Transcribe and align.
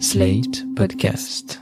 Slate 0.00 0.64
Podcast. 0.74 1.60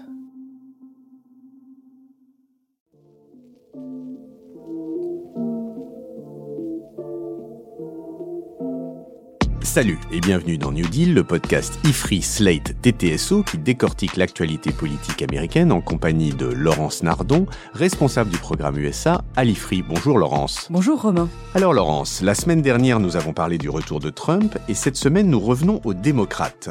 Salut 9.60 9.98
et 10.10 10.21
bienvenue 10.21 10.56
dans 10.56 10.72
New 10.72 10.87
Deal, 10.87 11.12
le 11.12 11.24
podcast 11.24 11.79
IFRI 11.84 12.22
Slate 12.22 12.80
TTSO 12.80 13.42
qui 13.42 13.58
décortique 13.58 14.16
l'actualité 14.16 14.73
politique 14.73 15.23
américaine 15.23 15.71
en 15.71 15.80
compagnie 15.80 16.30
de 16.30 16.46
Laurence 16.46 17.03
Nardon, 17.03 17.46
responsable 17.75 18.30
du 18.30 18.39
programme 18.39 18.79
USA 18.79 19.23
à 19.37 19.45
l'IFRI. 19.45 19.83
Bonjour 19.83 20.19
Laurence. 20.19 20.69
Bonjour 20.71 21.03
Romain. 21.03 21.29
Alors 21.55 21.75
Laurence, 21.75 22.23
la 22.23 22.35
semaine 22.35 22.62
dernière 22.62 22.99
nous 22.99 23.17
avons 23.17 23.35
parlé 23.35 23.59
du 23.59 23.69
retour 23.69 24.01
de 24.01 24.11
Trump 24.11 24.59
et 24.69 24.75
cette 24.75 24.96
semaine 24.96 25.29
nous 25.29 25.41
revenons 25.41 25.80
aux 25.85 25.95
démocrates. 25.95 26.71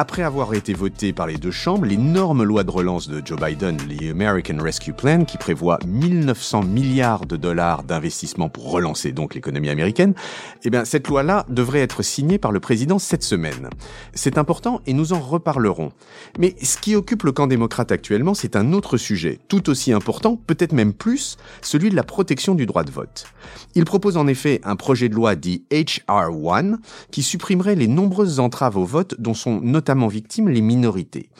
Après 0.00 0.22
avoir 0.22 0.54
été 0.54 0.72
voté 0.72 1.12
par 1.12 1.26
les 1.26 1.36
deux 1.36 1.50
chambres, 1.50 1.84
l'énorme 1.84 2.42
loi 2.42 2.64
de 2.64 2.70
relance 2.70 3.06
de 3.06 3.20
Joe 3.22 3.38
Biden, 3.38 3.76
l'American 3.86 4.56
Rescue 4.58 4.94
Plan, 4.94 5.26
qui 5.26 5.36
prévoit 5.36 5.78
1900 5.86 6.62
milliards 6.62 7.26
de 7.26 7.36
dollars 7.36 7.82
d'investissement 7.82 8.48
pour 8.48 8.70
relancer 8.70 9.12
donc 9.12 9.34
l'économie 9.34 9.68
américaine, 9.68 10.14
eh 10.64 10.70
bien, 10.70 10.86
cette 10.86 11.06
loi-là 11.06 11.44
devrait 11.50 11.80
être 11.80 12.02
signée 12.02 12.38
par 12.38 12.50
le 12.50 12.60
président 12.60 12.98
cette 12.98 13.22
semaine. 13.22 13.68
C'est 14.14 14.38
important 14.38 14.80
et 14.86 14.94
nous 14.94 15.12
en 15.12 15.20
reparlerons. 15.20 15.92
Mais 16.38 16.56
ce 16.62 16.78
qui 16.78 16.94
occupe 16.94 17.24
le 17.24 17.32
camp 17.32 17.46
démocrate 17.46 17.92
actuellement, 17.92 18.32
c'est 18.32 18.56
un 18.56 18.72
autre 18.72 18.96
sujet, 18.96 19.38
tout 19.48 19.68
aussi 19.68 19.92
important, 19.92 20.34
peut-être 20.46 20.72
même 20.72 20.94
plus, 20.94 21.36
celui 21.60 21.90
de 21.90 21.96
la 21.96 22.04
protection 22.04 22.54
du 22.54 22.64
droit 22.64 22.84
de 22.84 22.90
vote. 22.90 23.26
Il 23.74 23.84
propose 23.84 24.16
en 24.16 24.28
effet 24.28 24.62
un 24.64 24.76
projet 24.76 25.10
de 25.10 25.14
loi 25.14 25.34
dit 25.36 25.66
HR1 25.70 26.76
qui 27.10 27.22
supprimerait 27.22 27.74
les 27.74 27.86
nombreuses 27.86 28.40
entraves 28.40 28.78
au 28.78 28.86
vote 28.86 29.14
dont 29.18 29.34
sont 29.34 29.60
notamment 29.60 29.89
victimes 30.08 30.48
les 30.48 30.60
minorités. 30.60 31.30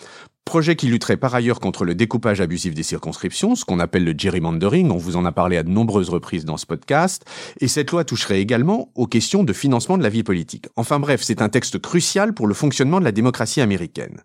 Projet 0.50 0.74
qui 0.74 0.88
lutterait 0.88 1.16
par 1.16 1.32
ailleurs 1.32 1.60
contre 1.60 1.84
le 1.84 1.94
découpage 1.94 2.40
abusif 2.40 2.74
des 2.74 2.82
circonscriptions, 2.82 3.54
ce 3.54 3.64
qu'on 3.64 3.78
appelle 3.78 4.02
le 4.02 4.16
gerrymandering, 4.18 4.90
on 4.90 4.96
vous 4.96 5.14
en 5.14 5.24
a 5.24 5.30
parlé 5.30 5.56
à 5.56 5.62
de 5.62 5.70
nombreuses 5.70 6.08
reprises 6.08 6.44
dans 6.44 6.56
ce 6.56 6.66
podcast, 6.66 7.24
et 7.60 7.68
cette 7.68 7.92
loi 7.92 8.02
toucherait 8.02 8.40
également 8.40 8.90
aux 8.96 9.06
questions 9.06 9.44
de 9.44 9.52
financement 9.52 9.96
de 9.96 10.02
la 10.02 10.08
vie 10.08 10.24
politique. 10.24 10.66
Enfin 10.74 10.98
bref, 10.98 11.22
c'est 11.22 11.40
un 11.40 11.48
texte 11.48 11.78
crucial 11.78 12.34
pour 12.34 12.48
le 12.48 12.54
fonctionnement 12.54 12.98
de 12.98 13.04
la 13.04 13.12
démocratie 13.12 13.60
américaine. 13.60 14.22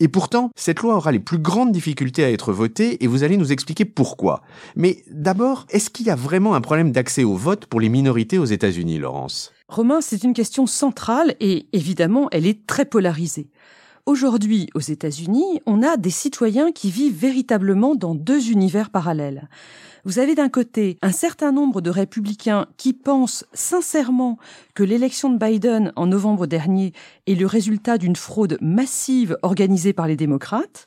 Et 0.00 0.08
pourtant, 0.08 0.50
cette 0.56 0.80
loi 0.80 0.96
aura 0.96 1.12
les 1.12 1.20
plus 1.20 1.36
grandes 1.36 1.72
difficultés 1.72 2.24
à 2.24 2.30
être 2.30 2.54
votée, 2.54 3.04
et 3.04 3.06
vous 3.06 3.22
allez 3.22 3.36
nous 3.36 3.52
expliquer 3.52 3.84
pourquoi. 3.84 4.40
Mais 4.76 5.04
d'abord, 5.10 5.66
est-ce 5.68 5.90
qu'il 5.90 6.06
y 6.06 6.10
a 6.10 6.16
vraiment 6.16 6.54
un 6.54 6.62
problème 6.62 6.90
d'accès 6.90 7.22
au 7.22 7.34
vote 7.34 7.66
pour 7.66 7.80
les 7.80 7.90
minorités 7.90 8.38
aux 8.38 8.46
États-Unis, 8.46 8.96
Laurence? 8.96 9.52
Romain, 9.68 10.00
c'est 10.00 10.24
une 10.24 10.32
question 10.32 10.66
centrale 10.66 11.34
et 11.38 11.66
évidemment, 11.74 12.28
elle 12.32 12.46
est 12.46 12.66
très 12.66 12.86
polarisée. 12.86 13.50
Aujourd'hui, 14.08 14.68
aux 14.76 14.80
États-Unis, 14.80 15.60
on 15.66 15.82
a 15.82 15.96
des 15.96 16.10
citoyens 16.10 16.70
qui 16.70 16.92
vivent 16.92 17.18
véritablement 17.18 17.96
dans 17.96 18.14
deux 18.14 18.52
univers 18.52 18.90
parallèles. 18.90 19.48
Vous 20.04 20.20
avez 20.20 20.36
d'un 20.36 20.48
côté 20.48 20.96
un 21.02 21.10
certain 21.10 21.50
nombre 21.50 21.80
de 21.80 21.90
républicains 21.90 22.68
qui 22.76 22.92
pensent 22.92 23.44
sincèrement 23.52 24.38
que 24.74 24.84
l'élection 24.84 25.28
de 25.28 25.44
Biden 25.44 25.92
en 25.96 26.06
novembre 26.06 26.46
dernier 26.46 26.92
est 27.26 27.34
le 27.34 27.46
résultat 27.46 27.98
d'une 27.98 28.14
fraude 28.14 28.58
massive 28.60 29.36
organisée 29.42 29.92
par 29.92 30.06
les 30.06 30.14
démocrates. 30.14 30.86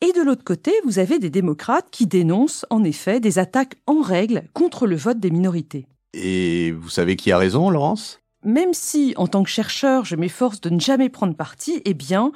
Et 0.00 0.12
de 0.12 0.22
l'autre 0.22 0.44
côté, 0.44 0.70
vous 0.84 1.00
avez 1.00 1.18
des 1.18 1.30
démocrates 1.30 1.90
qui 1.90 2.06
dénoncent 2.06 2.64
en 2.70 2.84
effet 2.84 3.18
des 3.18 3.40
attaques 3.40 3.74
en 3.88 4.02
règle 4.02 4.44
contre 4.52 4.86
le 4.86 4.94
vote 4.94 5.18
des 5.18 5.32
minorités. 5.32 5.88
Et 6.14 6.70
vous 6.70 6.90
savez 6.90 7.16
qui 7.16 7.32
a 7.32 7.38
raison, 7.38 7.70
Laurence? 7.70 8.20
Même 8.46 8.72
si, 8.72 9.12
en 9.16 9.26
tant 9.26 9.42
que 9.42 9.50
chercheur, 9.50 10.04
je 10.04 10.16
m'efforce 10.16 10.60
de 10.60 10.70
ne 10.70 10.80
jamais 10.80 11.08
prendre 11.08 11.34
parti, 11.34 11.82
eh 11.84 11.94
bien, 11.94 12.32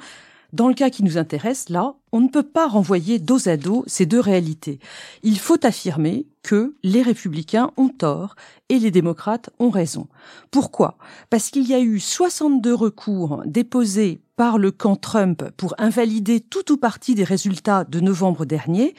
dans 0.53 0.67
le 0.67 0.73
cas 0.73 0.89
qui 0.89 1.03
nous 1.03 1.17
intéresse, 1.17 1.69
là, 1.69 1.95
on 2.11 2.19
ne 2.19 2.27
peut 2.27 2.43
pas 2.43 2.67
renvoyer 2.67 3.19
dos 3.19 3.47
à 3.47 3.55
dos 3.55 3.85
ces 3.87 4.05
deux 4.05 4.19
réalités. 4.19 4.79
Il 5.23 5.39
faut 5.39 5.65
affirmer 5.65 6.27
que 6.43 6.75
les 6.83 7.01
républicains 7.01 7.71
ont 7.77 7.87
tort 7.87 8.35
et 8.67 8.77
les 8.77 8.91
démocrates 8.91 9.49
ont 9.59 9.69
raison. 9.69 10.07
Pourquoi? 10.51 10.97
Parce 11.29 11.49
qu'il 11.49 11.67
y 11.67 11.73
a 11.73 11.79
eu 11.79 12.01
62 12.01 12.73
recours 12.73 13.43
déposés 13.45 14.19
par 14.35 14.57
le 14.57 14.71
camp 14.71 14.97
Trump 14.97 15.45
pour 15.55 15.73
invalider 15.77 16.41
tout 16.41 16.69
ou 16.73 16.77
partie 16.77 17.15
des 17.15 17.23
résultats 17.23 17.85
de 17.85 18.01
novembre 18.01 18.43
dernier 18.43 18.95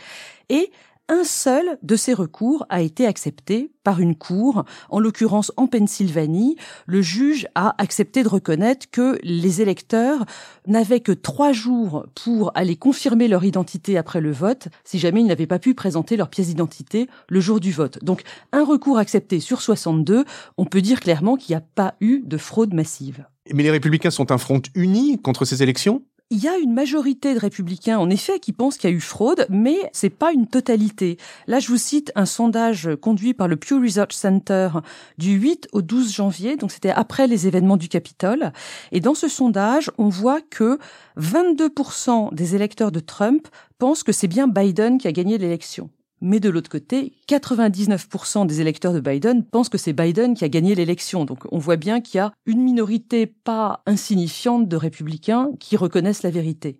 et 0.49 0.71
un 1.09 1.25
seul 1.25 1.79
de 1.83 1.97
ces 1.97 2.15
recours 2.15 2.65
a 2.69 2.81
été 2.81 3.07
accepté 3.07 3.73
par 3.85 4.01
une 4.01 4.15
cour, 4.15 4.65
en 4.89 5.01
l'occurrence 5.01 5.53
en 5.57 5.67
Pennsylvanie. 5.67 6.57
Le 6.87 7.03
juge 7.03 7.47
a 7.55 7.75
accepté 7.79 8.23
de 8.23 8.29
reconnaître 8.29 8.87
que 8.91 9.19
les 9.23 9.61
électeurs 9.61 10.25
n'avaient 10.67 11.01
que 11.01 11.12
trois 11.12 11.53
jours 11.53 12.07
pour 12.15 12.53
aller 12.55 12.77
confirmer 12.77 13.29
leur 13.29 13.45
identité 13.45 13.99
après 13.99 14.21
le 14.21 14.33
vote, 14.33 14.69
si 14.85 14.99
jamais 14.99 15.21
ils 15.21 15.27
n'avaient 15.27 15.47
pas 15.47 15.59
pu 15.59 15.75
présenter 15.75 16.17
leur 16.17 16.31
pièce 16.31 16.49
d'identité 16.49 17.09
le 17.29 17.41
jour 17.41 17.61
du 17.61 17.73
vote. 17.73 18.03
Donc 18.03 18.23
un 18.53 18.65
recours 18.65 18.99
accepté 18.99 19.41
sur 19.41 19.61
62, 19.61 20.25
on 20.57 20.65
peut 20.65 20.81
dire 20.83 21.01
clairement 21.01 21.37
qu'il 21.37 21.53
n'y 21.53 21.59
a 21.59 21.67
pas 21.75 21.95
eu 22.01 22.23
de 22.25 22.37
fraude 22.37 22.75
massive. 22.75 23.27
Mais 23.53 23.62
les 23.65 23.71
républicains 23.71 24.11
sont 24.11 24.31
un 24.31 24.39
front 24.39 24.62
uni 24.75 25.21
contre 25.21 25.45
ces 25.45 25.62
élections? 25.62 26.05
Il 26.32 26.43
y 26.43 26.48
a 26.48 26.56
une 26.56 26.72
majorité 26.72 27.34
de 27.34 27.38
républicains, 27.38 27.98
en 27.98 28.09
effet, 28.09 28.38
qui 28.38 28.53
pensent 28.53 28.78
qu'il 28.78 28.88
y 28.88 28.93
a 28.94 28.97
eu 28.97 29.00
fraude, 29.00 29.47
mais 29.50 29.76
c'est 29.93 30.09
pas 30.09 30.32
une 30.32 30.47
totalité. 30.47 31.19
Là, 31.47 31.59
je 31.59 31.69
vous 31.69 31.76
cite 31.76 32.10
un 32.15 32.25
sondage 32.25 32.88
conduit 33.03 33.34
par 33.34 33.48
le 33.48 33.56
Pew 33.56 33.75
Research 33.78 34.15
Center 34.15 34.70
du 35.19 35.34
8 35.34 35.69
au 35.72 35.82
12 35.82 36.10
janvier, 36.10 36.56
donc 36.56 36.72
c'était 36.72 36.88
après 36.88 37.26
les 37.26 37.47
événements 37.48 37.76
du 37.76 37.91
Capitole. 37.91 38.53
Et 38.93 39.00
dans 39.00 39.15
ce 39.15 39.28
sondage, 39.28 39.91
on 39.98 40.09
voit 40.09 40.41
que 40.41 40.78
22% 41.20 42.34
des 42.34 42.54
électeurs 42.54 42.93
de 42.93 43.00
Trump 43.00 43.47
pensent 43.78 44.03
que 44.03 44.12
c'est 44.12 44.26
bien 44.26 44.49
Biden 44.49 44.97
qui 44.97 45.09
a 45.09 45.12
gagné 45.12 45.37
l'élection. 45.37 45.91
Mais 46.25 46.38
de 46.38 46.49
l'autre 46.49 46.71
côté, 46.71 47.15
99% 47.28 48.47
des 48.47 48.60
électeurs 48.60 48.93
de 48.93 49.00
Biden 49.00 49.44
pensent 49.44 49.69
que 49.69 49.77
c'est 49.77 49.93
Biden 49.93 50.34
qui 50.34 50.44
a 50.44 50.49
gagné 50.49 50.77
l'élection. 50.77 51.25
Donc 51.25 51.41
on 51.50 51.59
voit 51.59 51.75
bien 51.75 52.00
qu'il 52.00 52.19
y 52.19 52.21
a 52.21 52.33
une 52.47 52.62
minorité 52.62 53.27
pas 53.27 53.83
insignifiante 53.87 54.69
de 54.69 54.77
républicains 54.77 55.50
qui 55.59 55.77
reconnaissent 55.77 56.22
la 56.22 56.31
vérité. 56.31 56.78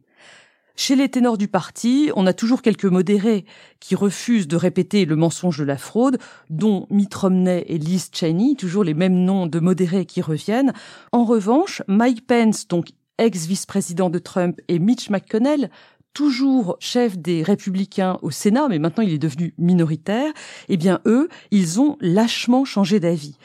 Chez 0.77 0.95
les 0.95 1.09
ténors 1.09 1.39
du 1.39 1.49
parti, 1.49 2.13
on 2.15 2.29
a 2.29 2.33
toujours 2.33 2.63
quelques 2.63 2.85
modérés 2.85 3.45
qui 3.81 3.97
refusent 3.97 4.47
de 4.47 4.57
répéter 4.57 5.05
le 5.07 5.17
mensonge 5.17 5.59
de 5.59 5.65
la 5.65 5.77
fraude, 5.77 6.19
dont 6.49 6.87
Mitt 6.89 7.13
Romney 7.13 7.65
et 7.67 7.79
Liz 7.79 8.11
Cheney, 8.13 8.55
toujours 8.55 8.85
les 8.85 8.95
mêmes 8.95 9.25
noms 9.25 9.49
de 9.49 9.59
modérés 9.59 10.07
qui 10.07 10.23
reviennent. 10.23 10.73
En 11.11 11.25
revanche, 11.25 11.83
Mike 11.89 12.29
Pence, 12.29 12.69
donc 12.69 12.91
ex-vice-président 13.19 14.11
de 14.11 14.19
Trump, 14.19 14.61
et 14.69 14.79
Mitch 14.79 15.11
McConnell, 15.11 15.71
toujours 16.13 16.77
chef 16.81 17.19
des 17.19 17.43
républicains 17.43 18.19
au 18.23 18.31
Sénat, 18.31 18.69
mais 18.69 18.79
maintenant 18.79 19.03
il 19.03 19.13
est 19.13 19.19
devenu 19.19 19.55
minoritaire, 19.59 20.33
eh 20.69 20.77
bien 20.77 21.01
eux, 21.07 21.29
ils 21.51 21.81
ont 21.81 21.97
lâchement 22.01 22.65
changé 22.65 23.01
d'avis. 23.01 23.37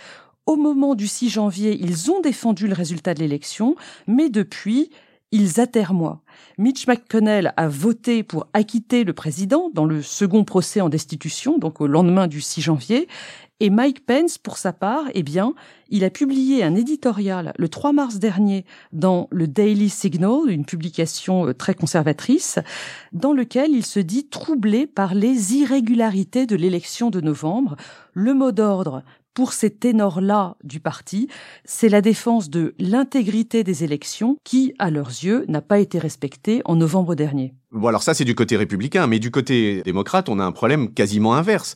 Au 0.45 0.55
moment 0.55 0.95
du 0.95 1.07
6 1.07 1.29
janvier, 1.29 1.77
ils 1.79 2.09
ont 2.09 2.21
défendu 2.21 2.67
le 2.67 2.73
résultat 2.73 3.13
de 3.13 3.19
l'élection, 3.19 3.75
mais 4.07 4.29
depuis, 4.29 4.89
ils 5.31 5.59
attermoient. 5.59 6.21
Mitch 6.57 6.87
McConnell 6.87 7.53
a 7.57 7.67
voté 7.67 8.23
pour 8.23 8.47
acquitter 8.53 9.03
le 9.03 9.11
président 9.11 9.69
dans 9.73 9.83
le 9.83 10.01
second 10.01 10.45
procès 10.45 10.79
en 10.79 10.87
destitution, 10.87 11.57
donc 11.57 11.81
au 11.81 11.87
lendemain 11.87 12.27
du 12.27 12.39
6 12.39 12.61
janvier, 12.61 13.09
et 13.59 13.71
Mike 13.71 14.05
Pence, 14.05 14.37
pour 14.37 14.57
sa 14.57 14.71
part, 14.71 15.05
eh 15.15 15.23
bien, 15.23 15.53
il 15.89 16.03
a 16.03 16.11
publié 16.11 16.63
un 16.63 16.75
éditorial 16.75 17.53
le 17.57 17.69
3 17.69 17.91
mars 17.91 18.17
dernier 18.17 18.65
dans 18.93 19.27
le 19.31 19.47
Daily 19.47 19.89
Signal, 19.89 20.49
une 20.49 20.65
publication 20.65 21.47
euh, 21.47 21.53
très 21.53 21.73
conservatrice, 21.73 22.59
dans 23.13 23.33
lequel 23.33 23.71
il 23.71 23.85
se 23.85 23.99
dit 23.99 24.27
troublé 24.27 24.85
par 24.85 25.15
les 25.15 25.55
irrégularités 25.55 26.45
de 26.45 26.55
l'élection 26.55 27.09
de 27.09 27.19
novembre. 27.19 27.77
Le 28.13 28.35
mot 28.35 28.51
d'ordre 28.51 29.03
pour 29.37 29.53
ces 29.53 29.69
ténors-là 29.69 30.55
du 30.63 30.79
parti, 30.79 31.27
c'est 31.63 31.89
la 31.89 32.01
défense 32.01 32.49
de 32.49 32.73
l'intégrité 32.79 33.63
des 33.63 33.83
élections 33.83 34.37
qui, 34.43 34.73
à 34.79 34.89
leurs 34.89 35.09
yeux, 35.09 35.45
n'a 35.47 35.61
pas 35.61 35.77
été 35.77 35.99
respectée 35.99 36.63
en 36.65 36.75
novembre 36.75 37.13
dernier. 37.13 37.53
Bon, 37.71 37.87
alors 37.87 38.01
ça, 38.01 38.15
c'est 38.15 38.25
du 38.25 38.33
côté 38.33 38.57
républicain, 38.57 39.05
mais 39.05 39.19
du 39.19 39.29
côté 39.29 39.83
démocrate, 39.83 40.29
on 40.29 40.39
a 40.39 40.43
un 40.43 40.51
problème 40.51 40.91
quasiment 40.91 41.35
inverse. 41.35 41.75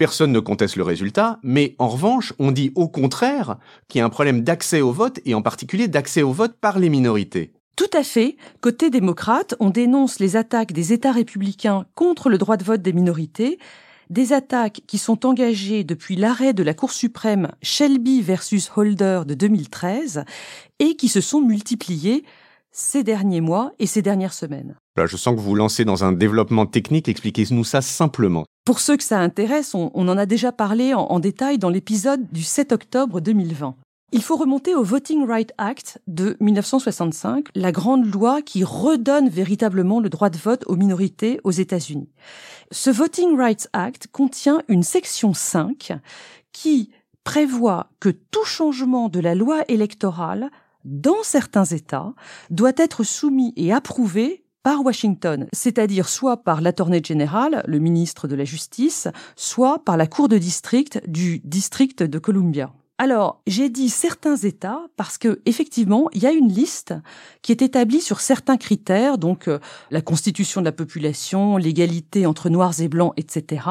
Personne 0.00 0.32
ne 0.32 0.40
conteste 0.40 0.76
le 0.76 0.82
résultat, 0.82 1.38
mais 1.42 1.74
en 1.78 1.86
revanche, 1.86 2.32
on 2.38 2.52
dit 2.52 2.72
au 2.74 2.88
contraire 2.88 3.58
qu'il 3.86 3.98
y 3.98 4.02
a 4.02 4.06
un 4.06 4.08
problème 4.08 4.40
d'accès 4.40 4.80
au 4.80 4.92
vote, 4.92 5.20
et 5.26 5.34
en 5.34 5.42
particulier 5.42 5.88
d'accès 5.88 6.22
au 6.22 6.32
vote 6.32 6.56
par 6.58 6.78
les 6.78 6.88
minorités. 6.88 7.52
Tout 7.76 7.90
à 7.92 8.02
fait. 8.02 8.38
Côté 8.62 8.88
démocrate, 8.88 9.56
on 9.60 9.68
dénonce 9.68 10.18
les 10.18 10.36
attaques 10.36 10.72
des 10.72 10.94
États 10.94 11.12
républicains 11.12 11.84
contre 11.96 12.30
le 12.30 12.38
droit 12.38 12.56
de 12.56 12.64
vote 12.64 12.80
des 12.80 12.94
minorités, 12.94 13.58
des 14.08 14.32
attaques 14.32 14.80
qui 14.86 14.96
sont 14.96 15.26
engagées 15.26 15.84
depuis 15.84 16.16
l'arrêt 16.16 16.54
de 16.54 16.62
la 16.62 16.72
Cour 16.72 16.92
suprême 16.92 17.50
Shelby 17.60 18.22
versus 18.22 18.70
Holder 18.74 19.24
de 19.26 19.34
2013 19.34 20.24
et 20.78 20.96
qui 20.96 21.08
se 21.08 21.20
sont 21.20 21.42
multipliées 21.42 22.24
ces 22.72 23.02
derniers 23.02 23.42
mois 23.42 23.72
et 23.78 23.86
ces 23.86 24.00
dernières 24.00 24.32
semaines. 24.32 24.76
Là, 24.96 25.04
je 25.04 25.18
sens 25.18 25.34
que 25.34 25.40
vous 25.40 25.50
vous 25.50 25.54
lancez 25.56 25.84
dans 25.84 26.04
un 26.04 26.12
développement 26.12 26.64
technique. 26.64 27.06
Expliquez-nous 27.06 27.64
ça 27.64 27.82
simplement. 27.82 28.46
Pour 28.70 28.78
ceux 28.78 28.96
que 28.96 29.02
ça 29.02 29.18
intéresse, 29.18 29.74
on, 29.74 29.90
en 29.94 30.16
a 30.16 30.26
déjà 30.26 30.52
parlé 30.52 30.94
en, 30.94 31.00
en 31.00 31.18
détail 31.18 31.58
dans 31.58 31.70
l'épisode 31.70 32.30
du 32.30 32.44
7 32.44 32.70
octobre 32.70 33.20
2020. 33.20 33.74
Il 34.12 34.22
faut 34.22 34.36
remonter 34.36 34.76
au 34.76 34.84
Voting 34.84 35.26
Rights 35.26 35.52
Act 35.58 36.00
de 36.06 36.36
1965, 36.38 37.48
la 37.56 37.72
grande 37.72 38.06
loi 38.06 38.42
qui 38.42 38.62
redonne 38.62 39.28
véritablement 39.28 39.98
le 39.98 40.08
droit 40.08 40.30
de 40.30 40.38
vote 40.38 40.62
aux 40.68 40.76
minorités 40.76 41.40
aux 41.42 41.50
États-Unis. 41.50 42.12
Ce 42.70 42.90
Voting 42.90 43.36
Rights 43.36 43.68
Act 43.72 44.06
contient 44.06 44.62
une 44.68 44.84
section 44.84 45.34
5 45.34 45.94
qui 46.52 46.92
prévoit 47.24 47.88
que 47.98 48.10
tout 48.10 48.44
changement 48.44 49.08
de 49.08 49.18
la 49.18 49.34
loi 49.34 49.64
électorale 49.66 50.48
dans 50.84 51.24
certains 51.24 51.64
États 51.64 52.14
doit 52.50 52.74
être 52.76 53.02
soumis 53.02 53.52
et 53.56 53.72
approuvé 53.72 54.44
par 54.62 54.84
Washington, 54.84 55.46
c'est-à-dire 55.52 56.08
soit 56.08 56.38
par 56.38 56.60
l'attorney 56.60 57.02
général, 57.02 57.62
le 57.66 57.78
ministre 57.78 58.28
de 58.28 58.34
la 58.34 58.44
Justice, 58.44 59.08
soit 59.36 59.84
par 59.84 59.96
la 59.96 60.06
Cour 60.06 60.28
de 60.28 60.38
district 60.38 61.00
du 61.06 61.40
district 61.44 62.02
de 62.02 62.18
Columbia. 62.18 62.72
Alors, 62.98 63.40
j'ai 63.46 63.70
dit 63.70 63.88
certains 63.88 64.36
États 64.36 64.82
parce 64.98 65.16
que 65.16 65.40
effectivement, 65.46 66.10
il 66.12 66.22
y 66.22 66.26
a 66.26 66.32
une 66.32 66.52
liste 66.52 66.92
qui 67.40 67.50
est 67.50 67.62
établie 67.62 68.02
sur 68.02 68.20
certains 68.20 68.58
critères, 68.58 69.16
donc 69.16 69.48
euh, 69.48 69.58
la 69.90 70.02
constitution 70.02 70.60
de 70.60 70.66
la 70.66 70.72
population, 70.72 71.56
l'égalité 71.56 72.26
entre 72.26 72.50
noirs 72.50 72.78
et 72.82 72.88
blancs, 72.88 73.14
etc. 73.16 73.64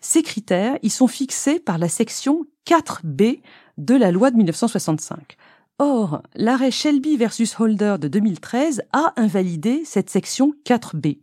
Ces 0.00 0.22
critères, 0.22 0.78
ils 0.80 0.90
sont 0.90 1.08
fixés 1.08 1.60
par 1.60 1.76
la 1.76 1.90
section 1.90 2.46
4B 2.66 3.42
de 3.76 3.94
la 3.94 4.10
loi 4.12 4.30
de 4.30 4.36
1965. 4.38 5.36
Or, 5.82 6.20
l'arrêt 6.34 6.70
Shelby 6.70 7.16
versus 7.16 7.58
Holder 7.58 7.96
de 7.98 8.06
2013 8.06 8.82
a 8.92 9.14
invalidé 9.16 9.82
cette 9.86 10.10
section 10.10 10.52
4B 10.66 11.16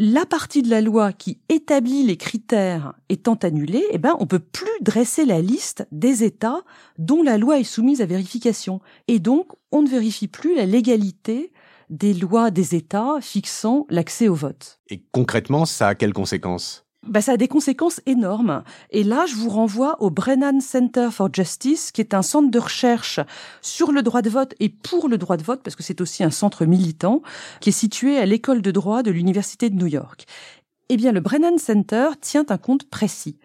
la 0.00 0.24
partie 0.26 0.62
de 0.62 0.70
la 0.70 0.80
loi 0.80 1.12
qui 1.12 1.40
établit 1.48 2.04
les 2.04 2.16
critères 2.16 2.94
étant 3.08 3.34
annulée, 3.34 3.84
eh 3.90 3.98
ben, 3.98 4.14
on 4.20 4.26
peut 4.26 4.38
plus 4.38 4.70
dresser 4.80 5.24
la 5.24 5.40
liste 5.40 5.88
des 5.90 6.22
États 6.22 6.60
dont 6.98 7.20
la 7.20 7.36
loi 7.36 7.58
est 7.58 7.64
soumise 7.64 8.00
à 8.00 8.06
vérification. 8.06 8.80
Et 9.08 9.18
donc, 9.18 9.48
on 9.72 9.82
ne 9.82 9.88
vérifie 9.88 10.28
plus 10.28 10.54
la 10.54 10.66
légalité 10.66 11.52
des 11.90 12.14
lois 12.14 12.52
des 12.52 12.76
États 12.76 13.16
fixant 13.20 13.86
l'accès 13.90 14.28
au 14.28 14.34
vote. 14.34 14.78
Et 14.88 15.02
concrètement, 15.10 15.66
ça 15.66 15.88
a 15.88 15.94
quelles 15.96 16.12
conséquences? 16.12 16.86
Bah, 17.06 17.20
ça 17.20 17.32
a 17.32 17.36
des 17.36 17.48
conséquences 17.48 18.00
énormes. 18.06 18.62
Et 18.90 19.04
là, 19.04 19.24
je 19.26 19.34
vous 19.34 19.48
renvoie 19.48 20.00
au 20.02 20.10
Brennan 20.10 20.60
Center 20.60 21.08
for 21.10 21.28
Justice, 21.32 21.92
qui 21.92 22.00
est 22.00 22.12
un 22.12 22.22
centre 22.22 22.50
de 22.50 22.58
recherche 22.58 23.20
sur 23.62 23.92
le 23.92 24.02
droit 24.02 24.22
de 24.22 24.30
vote 24.30 24.54
et 24.60 24.68
pour 24.68 25.08
le 25.08 25.16
droit 25.16 25.36
de 25.36 25.42
vote, 25.42 25.62
parce 25.62 25.76
que 25.76 25.82
c'est 25.82 26.00
aussi 26.00 26.24
un 26.24 26.30
centre 26.30 26.64
militant, 26.64 27.22
qui 27.60 27.70
est 27.70 27.72
situé 27.72 28.18
à 28.18 28.26
l'école 28.26 28.62
de 28.62 28.70
droit 28.70 29.02
de 29.02 29.10
l'Université 29.10 29.70
de 29.70 29.76
New 29.76 29.86
York. 29.86 30.26
Eh 30.88 30.96
bien, 30.96 31.12
le 31.12 31.20
Brennan 31.20 31.58
Center 31.58 32.08
tient 32.20 32.46
un 32.48 32.58
compte 32.58 32.88
précis. 32.88 33.38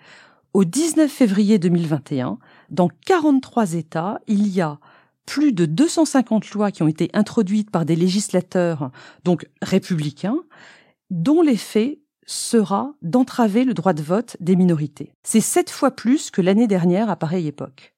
Au 0.54 0.66
19 0.66 1.12
février 1.12 1.60
2021, 1.60 2.38
dans 2.70 2.90
43 3.06 3.74
États, 3.74 4.20
il 4.28 4.48
y 4.48 4.62
a 4.62 4.80
plus 5.26 5.54
de 5.54 5.66
250 5.66 6.52
lois 6.52 6.72
qui 6.72 6.84
ont 6.84 6.88
été 6.88 7.10
introduites 7.14 7.72
par 7.72 7.86
des 7.86 7.96
législateurs, 7.96 8.92
donc 9.24 9.48
républicains, 9.62 10.40
dont 11.10 11.42
les 11.42 11.58
faits 11.58 12.00
sera 12.26 12.94
d'entraver 13.02 13.64
le 13.64 13.74
droit 13.74 13.94
de 13.94 14.02
vote 14.02 14.38
des 14.40 14.56
minorités. 14.56 15.14
C'est 15.24 15.42
sept 15.42 15.70
fois 15.70 15.92
plus 15.92 16.32
que 16.32 16.42
l'année 16.42 16.68
dernière 16.68 17.10
à 17.10 17.16
pareille 17.16 17.48
époque. 17.48 17.94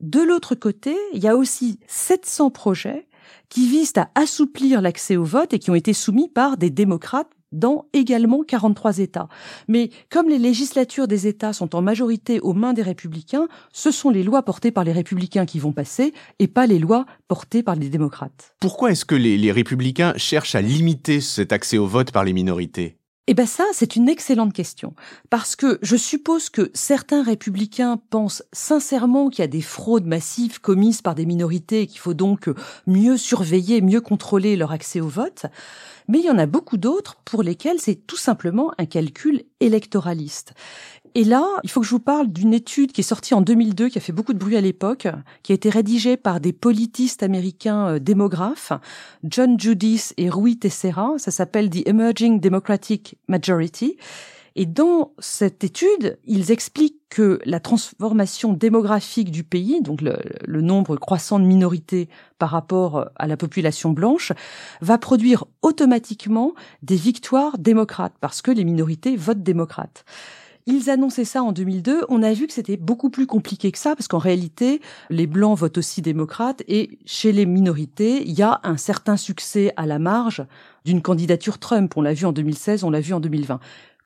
De 0.00 0.20
l'autre 0.20 0.54
côté, 0.54 0.96
il 1.12 1.22
y 1.22 1.28
a 1.28 1.36
aussi 1.36 1.78
700 1.86 2.50
projets 2.50 3.06
qui 3.48 3.68
visent 3.68 3.92
à 3.96 4.10
assouplir 4.14 4.82
l'accès 4.82 5.16
au 5.16 5.24
vote 5.24 5.52
et 5.52 5.58
qui 5.58 5.70
ont 5.70 5.74
été 5.74 5.92
soumis 5.92 6.28
par 6.28 6.56
des 6.56 6.70
démocrates 6.70 7.30
dans 7.52 7.86
également 7.92 8.42
43 8.42 8.98
États. 8.98 9.28
Mais 9.68 9.90
comme 10.10 10.28
les 10.28 10.38
législatures 10.38 11.06
des 11.06 11.26
États 11.26 11.52
sont 11.52 11.76
en 11.76 11.82
majorité 11.82 12.40
aux 12.40 12.52
mains 12.52 12.72
des 12.72 12.82
républicains, 12.82 13.46
ce 13.72 13.90
sont 13.90 14.10
les 14.10 14.24
lois 14.24 14.42
portées 14.42 14.72
par 14.72 14.84
les 14.84 14.92
républicains 14.92 15.46
qui 15.46 15.60
vont 15.60 15.72
passer 15.72 16.12
et 16.40 16.48
pas 16.48 16.66
les 16.66 16.80
lois 16.80 17.06
portées 17.28 17.62
par 17.62 17.76
les 17.76 17.88
démocrates. 17.88 18.56
Pourquoi 18.60 18.90
est-ce 18.90 19.04
que 19.04 19.14
les, 19.14 19.38
les 19.38 19.52
républicains 19.52 20.14
cherchent 20.16 20.56
à 20.56 20.60
limiter 20.60 21.20
cet 21.20 21.52
accès 21.52 21.78
au 21.78 21.86
vote 21.86 22.10
par 22.10 22.24
les 22.24 22.32
minorités? 22.32 22.98
Eh 23.26 23.32
ben 23.32 23.46
ça, 23.46 23.64
c'est 23.72 23.96
une 23.96 24.08
excellente 24.10 24.52
question. 24.52 24.94
Parce 25.30 25.56
que 25.56 25.78
je 25.80 25.96
suppose 25.96 26.50
que 26.50 26.70
certains 26.74 27.22
républicains 27.22 27.98
pensent 28.10 28.42
sincèrement 28.52 29.30
qu'il 29.30 29.40
y 29.40 29.44
a 29.44 29.48
des 29.48 29.62
fraudes 29.62 30.04
massives 30.04 30.60
commises 30.60 31.00
par 31.00 31.14
des 31.14 31.24
minorités 31.24 31.82
et 31.82 31.86
qu'il 31.86 32.00
faut 32.00 32.12
donc 32.12 32.50
mieux 32.86 33.16
surveiller, 33.16 33.80
mieux 33.80 34.02
contrôler 34.02 34.56
leur 34.56 34.72
accès 34.72 35.00
au 35.00 35.08
vote. 35.08 35.46
Mais 36.06 36.18
il 36.18 36.26
y 36.26 36.30
en 36.30 36.38
a 36.38 36.44
beaucoup 36.44 36.76
d'autres 36.76 37.16
pour 37.24 37.42
lesquels 37.42 37.80
c'est 37.80 38.06
tout 38.06 38.18
simplement 38.18 38.72
un 38.76 38.84
calcul 38.84 39.44
électoraliste. 39.60 40.52
Et 41.16 41.22
là, 41.22 41.46
il 41.62 41.70
faut 41.70 41.80
que 41.80 41.86
je 41.86 41.92
vous 41.92 42.00
parle 42.00 42.32
d'une 42.32 42.52
étude 42.52 42.90
qui 42.90 43.00
est 43.00 43.04
sortie 43.04 43.34
en 43.34 43.40
2002, 43.40 43.88
qui 43.88 43.98
a 43.98 44.00
fait 44.00 44.12
beaucoup 44.12 44.32
de 44.32 44.38
bruit 44.38 44.56
à 44.56 44.60
l'époque, 44.60 45.06
qui 45.44 45.52
a 45.52 45.54
été 45.54 45.70
rédigée 45.70 46.16
par 46.16 46.40
des 46.40 46.52
politistes 46.52 47.22
américains 47.22 47.86
euh, 47.86 47.98
démographes, 48.00 48.72
John 49.22 49.58
Judis 49.58 50.10
et 50.16 50.28
Rui 50.28 50.58
Tessera. 50.58 51.12
Ça 51.18 51.30
s'appelle 51.30 51.70
The 51.70 51.86
Emerging 51.86 52.40
Democratic 52.40 53.16
Majority. 53.28 53.96
Et 54.56 54.66
dans 54.66 55.12
cette 55.20 55.62
étude, 55.62 56.18
ils 56.24 56.50
expliquent 56.50 57.00
que 57.10 57.38
la 57.44 57.60
transformation 57.60 58.52
démographique 58.52 59.30
du 59.30 59.44
pays, 59.44 59.80
donc 59.82 60.00
le, 60.00 60.16
le, 60.44 60.60
nombre 60.62 60.96
croissant 60.96 61.38
de 61.38 61.44
minorités 61.44 62.08
par 62.38 62.50
rapport 62.50 63.08
à 63.16 63.26
la 63.28 63.36
population 63.36 63.90
blanche, 63.90 64.32
va 64.80 64.98
produire 64.98 65.44
automatiquement 65.62 66.54
des 66.82 66.96
victoires 66.96 67.58
démocrates, 67.58 68.14
parce 68.20 68.42
que 68.42 68.50
les 68.50 68.64
minorités 68.64 69.16
votent 69.16 69.42
démocrates. 69.42 70.04
Ils 70.66 70.88
annonçaient 70.88 71.26
ça 71.26 71.42
en 71.42 71.52
2002. 71.52 72.06
On 72.08 72.22
a 72.22 72.32
vu 72.32 72.46
que 72.46 72.52
c'était 72.54 72.78
beaucoup 72.78 73.10
plus 73.10 73.26
compliqué 73.26 73.70
que 73.70 73.78
ça 73.78 73.94
parce 73.94 74.08
qu'en 74.08 74.18
réalité, 74.18 74.80
les 75.10 75.26
blancs 75.26 75.58
votent 75.58 75.76
aussi 75.76 76.00
démocrates 76.00 76.62
et 76.68 76.98
chez 77.04 77.32
les 77.32 77.44
minorités, 77.44 78.22
il 78.26 78.32
y 78.32 78.40
a 78.40 78.60
un 78.62 78.78
certain 78.78 79.18
succès 79.18 79.74
à 79.76 79.84
la 79.84 79.98
marge 79.98 80.42
d'une 80.86 81.02
candidature 81.02 81.58
Trump. 81.58 81.94
On 81.96 82.02
l'a 82.02 82.14
vu 82.14 82.24
en 82.24 82.32
2016, 82.32 82.82
on 82.84 82.90
l'a 82.90 83.02
vu 83.02 83.12
en 83.12 83.20
2020. 83.20 83.60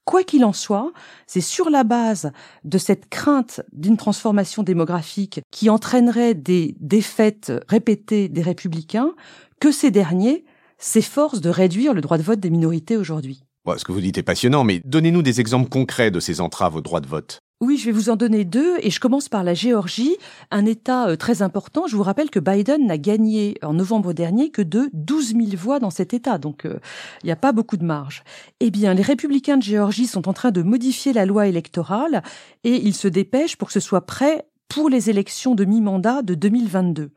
Quoi 0.05 0.25
qu'il 0.25 0.45
en 0.45 0.53
soit, 0.53 0.93
c'est 1.29 1.41
sur 1.41 1.71
la 1.71 1.85
base 1.85 2.33
de 2.65 2.79
cette 2.79 3.09
crainte 3.09 3.61
d'une 3.73 3.97
transformation 3.97 4.65
démographique 4.65 5.43
qui 5.53 5.71
entraînerait 5.71 6.35
des 6.35 6.75
défaites 6.81 7.53
répétées 7.69 8.29
des 8.29 8.43
républicains 8.43 9.13
que 9.61 9.71
ces 9.71 9.93
derniers 9.93 10.45
s'efforcent 10.79 11.41
de 11.41 11.51
réduire 11.51 11.95
le 11.95 12.01
droit 12.01 12.19
de 12.19 12.23
vote 12.23 12.41
des 12.41 12.51
minorités 12.51 12.97
aujourd'hui 12.97 13.45
ce 13.77 13.85
que 13.85 13.93
vous 13.93 14.01
dites 14.01 14.17
est 14.17 14.23
passionnant, 14.23 14.65
mais 14.65 14.81
donnez-nous 14.85 15.23
des 15.23 15.41
exemples 15.41 15.69
concrets 15.69 16.11
de 16.11 16.21
ces 16.21 16.41
entraves 16.41 16.77
au 16.77 16.81
droit 16.81 17.01
de 17.01 17.07
vote. 17.07 17.41
Oui, 17.61 17.77
je 17.77 17.87
vais 17.87 17.93
vous 17.93 18.09
en 18.09 18.15
donner 18.15 18.45
deux 18.45 18.77
et 18.83 18.91
je 18.91 19.01
commence 19.01 19.29
par 19.29 19.43
la 19.43 19.53
Géorgie, 19.53 20.17
un 20.53 20.65
État 20.65 21.09
euh, 21.09 21.17
très 21.17 21.43
important. 21.43 21.89
Je 21.89 21.97
vous 21.97 22.05
rappelle 22.05 22.31
que 22.31 22.39
Biden 22.39 22.87
n'a 22.87 22.99
gagné 22.99 23.59
en 23.63 23.75
novembre 23.75 24.13
dernier 24.13 24.51
que 24.51 24.63
de 24.63 24.89
12 24.93 25.35
000 25.35 25.47
voix 25.57 25.81
dans 25.81 25.91
cet 25.91 26.15
État, 26.15 26.39
donc 26.39 26.65
euh, 26.65 26.79
il 27.25 27.27
n'y 27.27 27.33
a 27.33 27.37
pas 27.37 27.51
beaucoup 27.51 27.77
de 27.77 27.85
marge. 27.85 28.23
Eh 28.61 28.71
bien, 28.71 28.95
les 28.95 29.03
républicains 29.03 29.57
de 29.57 29.65
Géorgie 29.65 30.07
sont 30.07 30.29
en 30.29 30.33
train 30.33 30.53
de 30.53 30.63
modifier 30.63 31.13
la 31.13 31.27
loi 31.27 31.49
électorale 31.49 32.23
et 32.63 32.77
ils 32.77 32.95
se 32.95 33.09
dépêchent 33.09 33.57
pour 33.57 33.69
que 33.69 33.75
ce 33.75 33.81
soit 33.81 34.07
prêt 34.07 34.47
pour 34.69 34.89
les 34.89 35.11
élections 35.11 35.57
de 35.57 35.65
mi-mandat 35.65 36.23
de 36.23 36.35
2022. 36.35 37.11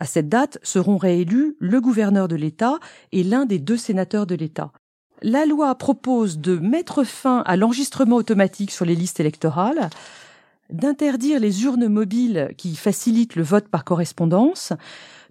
À 0.00 0.04
cette 0.04 0.28
date 0.28 0.58
seront 0.64 0.96
réélus 0.96 1.54
le 1.60 1.80
gouverneur 1.80 2.26
de 2.26 2.34
l'État 2.34 2.80
et 3.12 3.22
l'un 3.22 3.46
des 3.46 3.60
deux 3.60 3.76
sénateurs 3.76 4.26
de 4.26 4.34
l'État. 4.34 4.72
La 5.22 5.46
loi 5.46 5.74
propose 5.74 6.38
de 6.38 6.58
mettre 6.58 7.02
fin 7.02 7.42
à 7.46 7.56
l'enregistrement 7.56 8.16
automatique 8.16 8.70
sur 8.70 8.84
les 8.84 8.94
listes 8.94 9.18
électorales, 9.18 9.88
d'interdire 10.70 11.40
les 11.40 11.64
urnes 11.64 11.88
mobiles 11.88 12.50
qui 12.58 12.76
facilitent 12.76 13.34
le 13.34 13.42
vote 13.42 13.68
par 13.68 13.84
correspondance, 13.84 14.74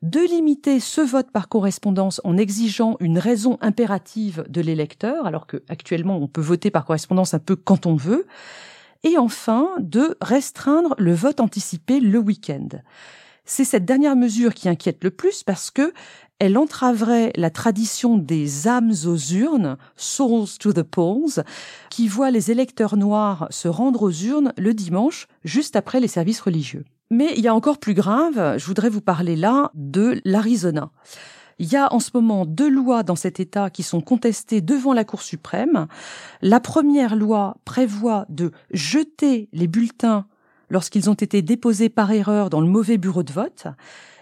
de 0.02 0.20
limiter 0.20 0.80
ce 0.80 1.02
vote 1.02 1.30
par 1.32 1.50
correspondance 1.50 2.20
en 2.24 2.38
exigeant 2.38 2.98
une 3.00 3.20
raison 3.20 3.58
impérative 3.62 4.44
de 4.50 4.62
l'électeur, 4.62 5.28
alors 5.28 5.46
qu'actuellement 5.46 6.18
on 6.18 6.28
peut 6.28 6.42
voter 6.42 6.72
par 6.72 6.86
correspondance 6.86 7.34
un 7.34 7.40
peu 7.40 7.56
quand 7.56 7.86
on 7.86 7.96
veut, 7.96 8.26
et 9.04 9.18
enfin 9.18 9.70
de 9.80 10.18
restreindre 10.20 10.96
le 10.98 11.14
vote 11.14 11.40
anticipé 11.40 12.00
le 12.00 12.18
week-end. 12.18 12.70
C'est 13.46 13.64
cette 13.64 13.86
dernière 13.86 14.16
mesure 14.16 14.54
qui 14.54 14.70
inquiète 14.70 15.04
le 15.04 15.12
plus 15.12 15.44
parce 15.44 15.70
que 15.72 15.94
elle 16.40 16.58
entraverait 16.58 17.32
la 17.36 17.50
tradition 17.50 18.18
des 18.18 18.68
âmes 18.68 18.92
aux 19.06 19.18
urnes, 19.18 19.78
souls 19.96 20.58
to 20.60 20.74
the 20.74 20.82
polls, 20.82 21.44
qui 21.90 22.08
voit 22.10 22.32
les 22.32 22.52
électeurs 22.52 22.98
noirs 22.98 23.48
se 23.52 23.70
rendre 23.70 24.04
aux 24.04 24.12
urnes 24.12 24.52
le 24.58 24.74
dimanche, 24.74 25.28
juste 25.46 25.78
après 25.78 26.02
les 26.02 26.10
services 26.10 26.42
religieux. 26.42 26.84
Mais 27.10 27.34
il 27.38 27.44
y 27.44 27.48
a 27.48 27.56
encore 27.56 27.78
plus 27.78 27.94
grave, 27.94 28.58
je 28.58 28.66
voudrais 28.66 28.90
vous 28.90 29.00
parler 29.00 29.36
là 29.36 29.72
de 29.76 30.20
l'Arizona. 30.26 30.92
Il 31.58 31.72
y 31.72 31.78
a 31.78 31.94
en 31.94 32.02
ce 32.02 32.10
moment 32.14 32.46
deux 32.46 32.70
lois 32.70 33.04
dans 33.04 33.16
cet 33.16 33.40
État 33.40 33.70
qui 33.70 33.84
sont 33.84 34.02
contestées 34.02 34.60
devant 34.60 34.92
la 34.92 35.06
Cour 35.06 35.22
suprême. 35.22 35.88
La 36.42 36.60
première 36.60 37.16
loi 37.16 37.56
prévoit 37.64 38.26
de 38.28 38.52
jeter 38.72 39.48
les 39.54 39.68
bulletins 39.68 40.26
lorsqu'ils 40.70 41.10
ont 41.10 41.16
été 41.16 41.42
déposés 41.42 41.90
par 41.90 42.12
erreur 42.12 42.50
dans 42.50 42.62
le 42.62 42.68
mauvais 42.68 42.98
bureau 42.98 43.24
de 43.24 43.32
vote. 43.32 43.68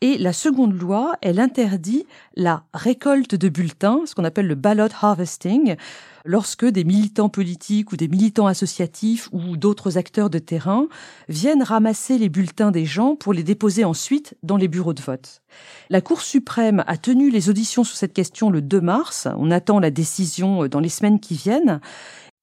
Et 0.02 0.18
la 0.18 0.34
seconde 0.34 0.78
loi, 0.78 1.16
elle 1.22 1.40
interdit 1.40 2.06
la 2.36 2.66
récolte 2.74 3.36
de 3.36 3.48
bulletins, 3.48 4.02
ce 4.06 4.14
qu'on 4.14 4.26
appelle 4.26 4.48
le 4.48 4.56
ballot 4.56 4.90
harvesting, 5.02 5.78
lorsque 6.26 6.66
des 6.66 6.84
militants 6.84 7.30
politiques 7.30 7.92
ou 7.92 7.98
des 7.98 8.08
militants 8.08 8.48
associatifs 8.48 9.30
ou 9.32 9.56
d'autres 9.56 9.98
acteurs 9.98 10.30
de 10.30 10.40
terrain 10.40 10.88
viennent 11.30 11.64
ramasser 11.64 12.18
les 12.18 12.30
bulletins 12.30 12.72
des 12.72 12.86
gens 12.86 13.16
pour 13.16 13.34
les 13.34 13.44
déposer 13.44 13.86
ensuite 13.86 14.36
dans 14.44 14.58
les 14.58 14.68
bureaux 14.68 14.94
de 14.94 15.02
vote. 15.02 15.42
La 15.90 16.02
Cour 16.02 16.22
suprême 16.22 16.84
a 16.88 16.98
tenu 16.98 17.30
les 17.30 17.50
auditions 17.50 17.84
sur 17.84 17.96
cette 17.96 18.14
question 18.14 18.50
le 18.50 18.62
2 18.62 18.82
mars. 18.82 19.28
On 19.38 19.52
attend 19.52 19.80
la 19.80 19.92
décision 19.92 20.68
dans 20.68 20.80
les 20.80 20.90
semaines 20.90 21.20
qui 21.20 21.36
viennent. 21.36 21.80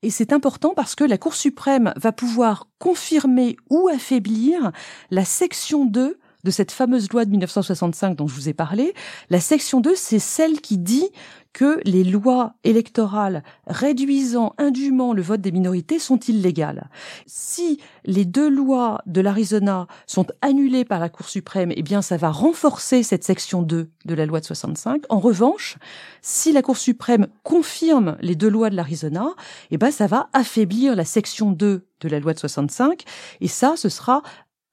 Et 0.03 0.11
c'est 0.11 0.33
important 0.33 0.73
parce 0.75 0.95
que 0.95 1.05
la 1.05 1.19
Cour 1.19 1.35
suprême 1.35 1.93
va 1.97 2.13
pouvoir 2.13 2.69
confirmer 2.79 3.57
ou 3.69 3.89
affaiblir 3.89 4.73
la 5.11 5.27
section 5.27 5.85
2 5.85 6.19
de 6.43 6.51
cette 6.51 6.73
fameuse 6.73 7.13
loi 7.13 7.27
de 7.27 7.31
1965 7.31 8.17
dont 8.17 8.27
je 8.27 8.35
vous 8.35 8.49
ai 8.49 8.55
parlé. 8.55 8.95
La 9.29 9.41
section 9.41 9.81
2, 9.81 9.95
c'est 9.95 10.19
celle 10.19 10.63
qui 10.63 10.79
dit 10.79 11.07
que 11.53 11.81
les 11.85 12.05
lois 12.05 12.55
électorales 12.65 13.43
réduisant 13.67 14.55
indûment 14.59 15.13
le 15.13 15.23
vote 15.23 15.41
des 15.41 15.53
minorités 15.53 15.99
sont 15.99 16.19
illégales. 16.19 16.89
Si 17.27 17.81
les 18.05 18.25
deux 18.25 18.49
lois 18.49 19.01
de 19.07 19.21
l'Arizona 19.21 19.87
sont 20.07 20.27
annulées 20.43 20.85
par 20.85 21.01
la 21.01 21.09
Cour 21.09 21.29
suprême, 21.29 21.73
eh 21.75 21.83
bien 21.83 22.03
ça 22.03 22.17
va 22.17 22.31
renforcer 22.31 23.03
cette 23.03 23.25
section 23.25 23.63
2 23.63 23.91
de 24.05 24.15
la 24.15 24.27
loi 24.27 24.41
de 24.41 24.45
65. 24.45 25.03
En 25.09 25.19
revanche, 25.19 25.77
si 26.23 26.53
la 26.53 26.63
Cour 26.63 26.77
suprême 26.77 27.27
confirme 27.43 28.17
les 28.21 28.37
deux 28.37 28.49
lois 28.49 28.71
de 28.71 28.77
l'Arizona, 28.77 29.31
eh 29.71 29.79
ben 29.79 29.91
ça 29.91 30.07
va 30.07 30.29
affaiblir 30.33 30.95
la 30.95 31.05
section 31.05 31.51
2 31.51 31.87
de 32.01 32.09
la 32.09 32.21
loi 32.21 32.33
de 32.33 32.39
65 32.39 33.05
et 33.41 33.49
ça 33.49 33.75
ce 33.77 33.89
sera 33.89 34.23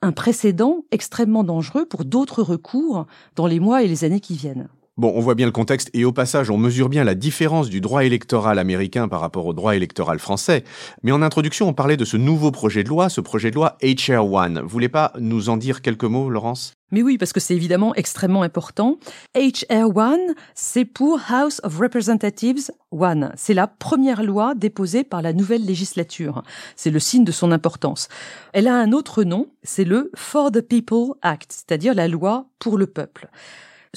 un 0.01 0.12
précédent 0.12 0.84
extrêmement 0.91 1.43
dangereux 1.43 1.86
pour 1.86 2.05
d'autres 2.05 2.43
recours 2.43 3.07
dans 3.36 3.48
les 3.48 3.60
mois 3.60 3.84
et 3.84 3.88
les 3.88 4.03
années 4.03 4.19
qui 4.19 4.36
viennent. 4.36 4.67
Bon, 4.97 5.13
on 5.15 5.19
voit 5.19 5.35
bien 5.35 5.45
le 5.45 5.51
contexte 5.51 5.91
et 5.93 6.05
au 6.05 6.11
passage, 6.11 6.49
on 6.49 6.57
mesure 6.57 6.89
bien 6.89 7.03
la 7.03 7.13
différence 7.13 7.69
du 7.69 7.81
droit 7.81 8.03
électoral 8.03 8.57
américain 8.57 9.07
par 9.07 9.21
rapport 9.21 9.45
au 9.45 9.53
droit 9.53 9.75
électoral 9.75 10.17
français. 10.17 10.63
Mais 11.03 11.11
en 11.11 11.21
introduction, 11.21 11.67
on 11.67 11.73
parlait 11.73 11.97
de 11.97 12.05
ce 12.05 12.17
nouveau 12.17 12.49
projet 12.49 12.83
de 12.83 12.89
loi, 12.89 13.07
ce 13.07 13.21
projet 13.21 13.51
de 13.51 13.55
loi 13.55 13.77
HR1. 13.83 14.59
Vous 14.59 14.67
voulez 14.67 14.89
pas 14.89 15.13
nous 15.19 15.49
en 15.49 15.57
dire 15.57 15.83
quelques 15.83 16.05
mots, 16.05 16.31
Laurence? 16.31 16.73
Mais 16.89 17.03
oui, 17.03 17.19
parce 17.19 17.31
que 17.31 17.39
c'est 17.39 17.53
évidemment 17.53 17.93
extrêmement 17.93 18.41
important. 18.41 18.97
HR1, 19.35 20.17
c'est 20.55 20.85
pour 20.85 21.19
House 21.29 21.61
of 21.63 21.77
Representatives 21.77 22.71
1. 22.91 23.33
C'est 23.35 23.53
la 23.53 23.67
première 23.67 24.23
loi 24.23 24.55
déposée 24.55 25.03
par 25.03 25.21
la 25.21 25.31
nouvelle 25.31 25.63
législature. 25.63 26.41
C'est 26.75 26.89
le 26.89 26.99
signe 26.99 27.23
de 27.23 27.31
son 27.31 27.51
importance. 27.51 28.07
Elle 28.51 28.67
a 28.67 28.73
un 28.73 28.91
autre 28.93 29.23
nom, 29.23 29.45
c'est 29.61 29.83
le 29.83 30.09
For 30.15 30.51
the 30.51 30.61
People 30.61 31.13
Act, 31.21 31.51
c'est-à-dire 31.51 31.93
la 31.93 32.07
loi 32.07 32.47
pour 32.57 32.79
le 32.79 32.87
peuple. 32.87 33.29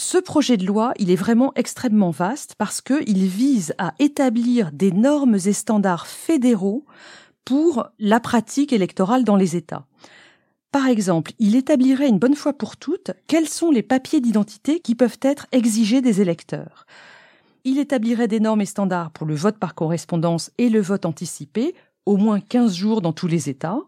Ce 0.02 0.16
projet 0.16 0.56
de 0.56 0.64
loi, 0.64 0.94
il 0.98 1.10
est 1.10 1.14
vraiment 1.14 1.52
extrêmement 1.56 2.08
vaste 2.08 2.54
parce 2.56 2.80
qu'il 2.80 3.26
vise 3.26 3.74
à 3.76 3.92
établir 3.98 4.72
des 4.72 4.92
normes 4.92 5.34
et 5.34 5.52
standards 5.52 6.06
fédéraux 6.06 6.86
pour 7.44 7.86
la 7.98 8.18
pratique 8.18 8.72
électorale 8.72 9.24
dans 9.24 9.36
les 9.36 9.56
États. 9.56 9.84
Par 10.72 10.86
exemple, 10.86 11.32
il 11.38 11.54
établirait 11.54 12.08
une 12.08 12.18
bonne 12.18 12.34
fois 12.34 12.54
pour 12.54 12.78
toutes 12.78 13.10
quels 13.26 13.46
sont 13.46 13.70
les 13.70 13.82
papiers 13.82 14.22
d'identité 14.22 14.80
qui 14.80 14.94
peuvent 14.94 15.18
être 15.20 15.46
exigés 15.52 16.00
des 16.00 16.22
électeurs. 16.22 16.86
Il 17.64 17.78
établirait 17.78 18.26
des 18.26 18.40
normes 18.40 18.62
et 18.62 18.66
standards 18.66 19.10
pour 19.10 19.26
le 19.26 19.34
vote 19.34 19.58
par 19.58 19.74
correspondance 19.74 20.50
et 20.56 20.70
le 20.70 20.80
vote 20.80 21.04
anticipé, 21.04 21.74
au 22.06 22.16
moins 22.16 22.40
15 22.40 22.74
jours 22.74 23.00
dans 23.00 23.12
tous 23.12 23.26
les 23.26 23.48
États. 23.48 23.80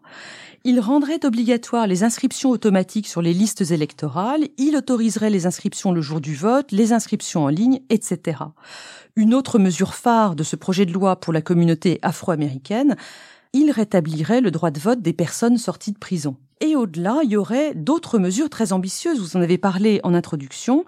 Il 0.65 0.79
rendrait 0.79 1.25
obligatoire 1.25 1.87
les 1.87 2.03
inscriptions 2.03 2.49
automatiques 2.49 3.07
sur 3.07 3.21
les 3.21 3.33
listes 3.33 3.71
électorales, 3.71 4.47
il 4.57 4.77
autoriserait 4.77 5.29
les 5.29 5.45
inscriptions 5.45 5.91
le 5.91 6.01
jour 6.01 6.21
du 6.21 6.35
vote, 6.35 6.71
les 6.71 6.93
inscriptions 6.93 7.43
en 7.43 7.49
ligne, 7.49 7.81
etc. 7.89 8.37
Une 9.17 9.33
autre 9.33 9.59
mesure 9.59 9.93
phare 9.93 10.35
de 10.35 10.43
ce 10.43 10.55
projet 10.55 10.85
de 10.85 10.93
loi 10.93 11.17
pour 11.17 11.33
la 11.33 11.41
communauté 11.41 11.99
afro-américaine, 12.01 12.95
il 13.51 13.71
rétablirait 13.71 14.41
le 14.41 14.51
droit 14.51 14.71
de 14.71 14.79
vote 14.79 15.01
des 15.01 15.13
personnes 15.13 15.57
sorties 15.57 15.91
de 15.91 15.99
prison. 15.99 16.37
Et 16.61 16.77
au-delà, 16.77 17.19
il 17.23 17.31
y 17.31 17.37
aurait 17.37 17.73
d'autres 17.75 18.17
mesures 18.17 18.49
très 18.49 18.71
ambitieuses, 18.71 19.19
vous 19.19 19.35
en 19.35 19.41
avez 19.41 19.57
parlé 19.57 19.99
en 20.03 20.13
introduction, 20.13 20.85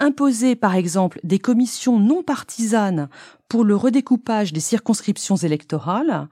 imposer 0.00 0.56
par 0.56 0.74
exemple 0.74 1.20
des 1.22 1.38
commissions 1.38 1.98
non 1.98 2.22
partisanes 2.22 3.08
pour 3.48 3.64
le 3.64 3.76
redécoupage 3.76 4.52
des 4.52 4.60
circonscriptions 4.60 5.36
électorales, 5.36 6.28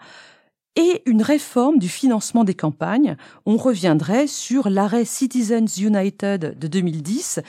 et 0.79 1.03
une 1.07 1.23
réforme 1.23 1.79
du 1.79 1.89
financement 1.89 2.45
des 2.45 2.55
campagnes. 2.55 3.17
On 3.47 3.57
reviendrait 3.57 4.29
sur 4.29 4.71
l'arrêt 4.71 5.05
Citizens 5.05 5.77
United 5.77 6.57
de 6.57 6.69
2010 6.69 7.41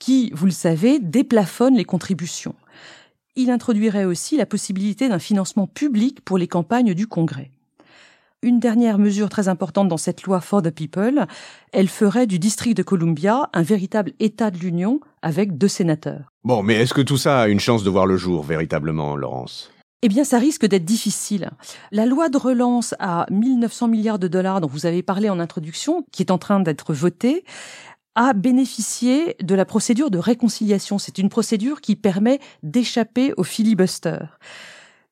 qui, 0.00 0.32
vous 0.34 0.46
le 0.46 0.52
savez, 0.52 0.98
déplafonne 0.98 1.76
les 1.76 1.84
contributions. 1.84 2.56
Il 3.36 3.50
introduirait 3.50 4.04
aussi 4.04 4.36
la 4.36 4.46
possibilité 4.46 5.08
d'un 5.08 5.20
financement 5.20 5.68
public 5.68 6.22
pour 6.24 6.38
les 6.38 6.48
campagnes 6.48 6.92
du 6.92 7.06
Congrès 7.06 7.50
une 8.42 8.58
dernière 8.58 8.98
mesure 8.98 9.28
très 9.28 9.48
importante 9.48 9.88
dans 9.88 9.96
cette 9.96 10.24
loi 10.24 10.40
For 10.40 10.62
the 10.62 10.70
People, 10.70 11.26
elle 11.72 11.88
ferait 11.88 12.26
du 12.26 12.38
district 12.38 12.76
de 12.76 12.82
Columbia 12.82 13.48
un 13.52 13.62
véritable 13.62 14.12
État 14.18 14.50
de 14.50 14.58
l'Union 14.58 15.00
avec 15.22 15.56
deux 15.56 15.68
sénateurs. 15.68 16.32
Bon, 16.44 16.62
mais 16.62 16.74
est-ce 16.74 16.92
que 16.92 17.00
tout 17.00 17.16
ça 17.16 17.42
a 17.42 17.48
une 17.48 17.60
chance 17.60 17.84
de 17.84 17.90
voir 17.90 18.06
le 18.06 18.16
jour 18.16 18.42
véritablement, 18.42 19.14
Laurence? 19.16 19.70
Eh 20.02 20.08
bien, 20.08 20.24
ça 20.24 20.38
risque 20.38 20.66
d'être 20.66 20.84
difficile. 20.84 21.50
La 21.92 22.06
loi 22.06 22.28
de 22.28 22.36
relance 22.36 22.96
à 22.98 23.26
1900 23.30 23.86
milliards 23.86 24.18
de 24.18 24.26
dollars 24.26 24.60
dont 24.60 24.66
vous 24.66 24.86
avez 24.86 25.04
parlé 25.04 25.30
en 25.30 25.38
introduction, 25.38 26.04
qui 26.10 26.24
est 26.24 26.32
en 26.32 26.38
train 26.38 26.58
d'être 26.58 26.92
votée, 26.92 27.44
a 28.16 28.32
bénéficié 28.32 29.36
de 29.40 29.54
la 29.54 29.64
procédure 29.64 30.10
de 30.10 30.18
réconciliation. 30.18 30.98
C'est 30.98 31.18
une 31.18 31.28
procédure 31.28 31.80
qui 31.80 31.94
permet 31.94 32.40
d'échapper 32.64 33.32
au 33.36 33.44
filibuster. 33.44 34.18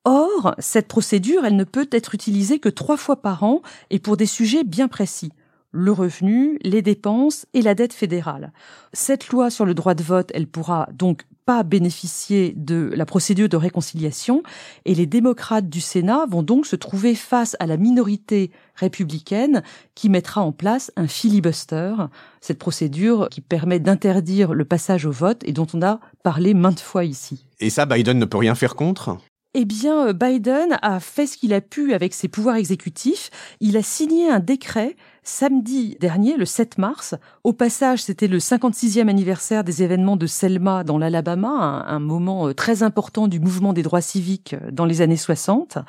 Or, 0.03 0.55
cette 0.57 0.87
procédure, 0.87 1.45
elle 1.45 1.55
ne 1.55 1.63
peut 1.63 1.87
être 1.91 2.15
utilisée 2.15 2.59
que 2.59 2.69
trois 2.69 2.97
fois 2.97 3.21
par 3.21 3.43
an 3.43 3.61
et 3.89 3.99
pour 3.99 4.17
des 4.17 4.25
sujets 4.25 4.63
bien 4.63 4.87
précis 4.87 5.31
le 5.71 5.91
revenu, 5.91 6.59
les 6.63 6.81
dépenses 6.81 7.45
et 7.53 7.61
la 7.61 7.75
dette 7.75 7.93
fédérale. 7.93 8.51
Cette 8.93 9.29
loi 9.29 9.49
sur 9.49 9.65
le 9.65 9.73
droit 9.73 9.93
de 9.93 10.03
vote, 10.03 10.29
elle 10.33 10.47
pourra 10.47 10.89
donc 10.93 11.23
pas 11.45 11.63
bénéficier 11.63 12.53
de 12.55 12.91
la 12.95 13.05
procédure 13.05 13.49
de 13.49 13.57
réconciliation 13.57 14.43
et 14.85 14.93
les 14.93 15.07
démocrates 15.07 15.69
du 15.69 15.81
Sénat 15.81 16.25
vont 16.29 16.43
donc 16.43 16.65
se 16.65 16.75
trouver 16.75 17.15
face 17.15 17.55
à 17.59 17.65
la 17.65 17.77
minorité 17.77 18.51
républicaine 18.75 19.63
qui 19.95 20.09
mettra 20.09 20.41
en 20.41 20.51
place 20.51 20.91
un 20.97 21.07
filibuster, 21.07 21.93
cette 22.41 22.59
procédure 22.59 23.27
qui 23.31 23.41
permet 23.41 23.79
d'interdire 23.79 24.53
le 24.53 24.65
passage 24.65 25.05
au 25.05 25.11
vote 25.11 25.41
et 25.45 25.53
dont 25.53 25.67
on 25.73 25.81
a 25.81 25.99
parlé 26.21 26.53
maintes 26.53 26.79
fois 26.79 27.05
ici. 27.05 27.45
Et 27.59 27.69
ça, 27.69 27.85
Biden 27.85 28.19
ne 28.19 28.25
peut 28.25 28.37
rien 28.37 28.55
faire 28.55 28.75
contre? 28.75 29.17
Eh 29.53 29.65
bien, 29.65 30.07
euh, 30.07 30.13
Biden 30.13 30.77
a 30.81 30.99
fait 30.99 31.27
ce 31.27 31.37
qu'il 31.37 31.53
a 31.53 31.61
pu 31.61 31.93
avec 31.93 32.13
ses 32.13 32.27
pouvoirs 32.27 32.55
exécutifs. 32.55 33.29
Il 33.59 33.75
a 33.75 33.83
signé 33.83 34.29
un 34.29 34.39
décret 34.39 34.95
samedi 35.23 35.97
dernier, 35.99 36.37
le 36.37 36.45
7 36.45 36.77
mars. 36.77 37.15
Au 37.43 37.51
passage, 37.51 38.03
c'était 38.03 38.27
le 38.27 38.37
56e 38.37 39.09
anniversaire 39.09 39.63
des 39.63 39.83
événements 39.83 40.15
de 40.15 40.25
Selma 40.25 40.83
dans 40.83 40.97
l'Alabama, 40.97 41.85
un, 41.85 41.99
moment 41.99 42.47
euh, 42.47 42.53
très 42.53 42.81
important 42.81 43.27
du 43.27 43.39
mouvement 43.39 43.73
des 43.73 43.83
droits 43.83 44.01
civiques 44.01 44.53
euh, 44.53 44.71
dans 44.71 44.85
les 44.85 45.01
années 45.01 45.17
60. 45.17 45.79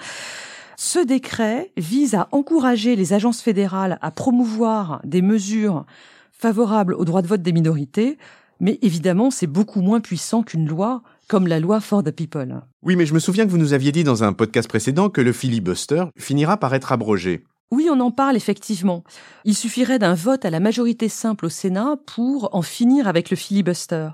Ce 0.76 0.98
décret 0.98 1.70
vise 1.76 2.16
à 2.16 2.28
encourager 2.32 2.96
les 2.96 3.12
agences 3.12 3.42
fédérales 3.42 3.98
à 4.02 4.10
promouvoir 4.10 5.00
des 5.04 5.22
mesures 5.22 5.86
favorables 6.32 6.94
au 6.94 7.04
droit 7.04 7.22
de 7.22 7.28
vote 7.28 7.42
des 7.42 7.52
minorités, 7.52 8.18
mais 8.62 8.78
évidemment, 8.80 9.30
c'est 9.30 9.48
beaucoup 9.48 9.82
moins 9.82 10.00
puissant 10.00 10.42
qu'une 10.42 10.66
loi 10.66 11.02
comme 11.28 11.46
la 11.48 11.60
loi 11.60 11.80
For 11.80 12.02
the 12.02 12.12
People. 12.12 12.62
Oui, 12.82 12.96
mais 12.96 13.06
je 13.06 13.12
me 13.12 13.18
souviens 13.18 13.44
que 13.44 13.50
vous 13.50 13.58
nous 13.58 13.72
aviez 13.72 13.90
dit 13.90 14.04
dans 14.04 14.22
un 14.22 14.32
podcast 14.32 14.68
précédent 14.68 15.10
que 15.10 15.20
le 15.20 15.32
filibuster 15.32 16.04
finira 16.16 16.56
par 16.56 16.72
être 16.72 16.92
abrogé. 16.92 17.44
Oui, 17.72 17.88
on 17.90 18.00
en 18.00 18.10
parle 18.10 18.36
effectivement. 18.36 19.02
Il 19.46 19.56
suffirait 19.56 19.98
d'un 19.98 20.12
vote 20.12 20.44
à 20.44 20.50
la 20.50 20.60
majorité 20.60 21.08
simple 21.08 21.46
au 21.46 21.48
Sénat 21.48 21.96
pour 22.04 22.54
en 22.54 22.60
finir 22.60 23.08
avec 23.08 23.30
le 23.30 23.36
filibuster. 23.36 24.10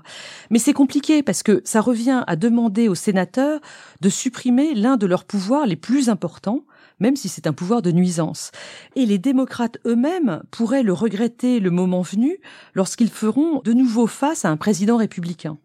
Mais 0.49 0.59
c'est 0.59 0.71
compliqué 0.71 1.23
parce 1.23 1.43
que 1.43 1.61
ça 1.65 1.81
revient 1.81 2.23
à 2.25 2.37
demander 2.37 2.87
aux 2.87 2.95
sénateurs 2.95 3.59
de 3.99 4.07
supprimer 4.07 4.75
l'un 4.75 4.95
de 4.95 5.05
leurs 5.05 5.25
pouvoirs 5.25 5.67
les 5.67 5.75
plus 5.75 6.07
importants, 6.07 6.63
même 7.01 7.17
si 7.17 7.27
c'est 7.27 7.47
un 7.47 7.53
pouvoir 7.53 7.81
de 7.81 7.91
nuisance. 7.91 8.51
Et 8.95 9.05
les 9.05 9.17
démocrates 9.17 9.77
eux-mêmes 9.85 10.41
pourraient 10.51 10.81
le 10.81 10.93
regretter 10.93 11.59
le 11.59 11.69
moment 11.69 12.01
venu 12.01 12.37
lorsqu'ils 12.75 13.09
feront 13.09 13.59
de 13.65 13.73
nouveau 13.73 14.07
face 14.07 14.45
à 14.45 14.49
un 14.51 14.57
président 14.57 14.95
républicain. 14.95 15.57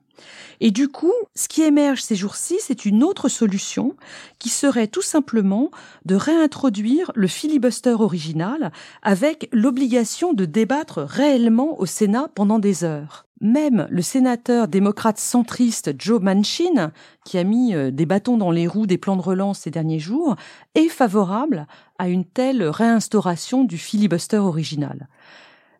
Et 0.61 0.71
du 0.71 0.89
coup, 0.89 1.13
ce 1.35 1.49
qui 1.49 1.63
émerge 1.63 2.03
ces 2.03 2.17
jours-ci, 2.17 2.57
c'est 2.61 2.85
une 2.85 3.03
autre 3.03 3.29
solution 3.29 3.97
qui 4.39 4.49
serait 4.49 4.87
tout 4.87 5.03
simplement 5.03 5.71
de 6.05 6.15
réintroduire 6.15 7.11
le 7.15 7.27
filibuster 7.27 7.91
original 7.91 8.73
avec 9.03 9.49
l'obligation 9.53 10.33
de 10.33 10.45
débattre 10.45 11.01
réellement 11.01 11.81
au 11.81 11.87
Sénat 11.87 12.29
pendant 12.35 12.59
des 12.59 12.85
heures. 12.85 13.27
Même 13.41 13.87
le 13.91 14.01
sénateur 14.01 14.69
démocrate 14.69 15.19
centriste 15.19 15.93
Joe 15.99 16.23
Manchin, 16.23 16.93
qui 17.25 17.37
a 17.37 17.45
mis 17.45 17.75
euh, 17.75 17.91
des 17.91 18.07
bâtons 18.07 18.39
dans 18.39 18.51
les 18.51 18.67
roues 18.67 18.87
des 18.87 18.97
plans 18.97 19.17
de 19.17 19.23
relance 19.23 19.61
ces 19.61 19.71
derniers 19.71 19.99
jours, 19.99 20.37
est 20.75 20.89
favorable 20.89 21.67
à 21.99 22.09
une 22.09 22.25
telle 22.25 22.63
réinstauration 22.63 23.65
du 23.65 23.77
filibuster 23.77 24.39
original. 24.39 25.09